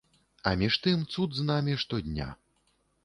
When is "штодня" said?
1.85-2.27